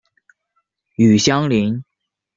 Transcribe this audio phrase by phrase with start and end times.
[0.95, 1.83] 与相邻。